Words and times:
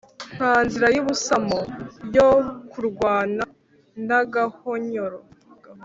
nta 0.35 0.53
nzira 0.65 0.87
y' 0.95 1.01
ubusamo 1.01 1.59
yo 2.15 2.29
k' 2.71 2.75
urwana 2.79 3.43
n'agahonyoro! 4.07 5.19